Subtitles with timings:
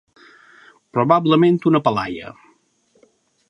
[0.97, 2.33] Probablement una palaia.